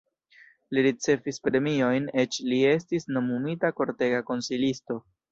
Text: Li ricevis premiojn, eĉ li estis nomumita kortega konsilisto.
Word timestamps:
Li 0.75 0.83
ricevis 0.85 1.35
premiojn, 1.47 2.07
eĉ 2.23 2.37
li 2.53 2.57
estis 2.69 3.05
nomumita 3.17 3.71
kortega 3.81 4.23
konsilisto. 4.31 4.99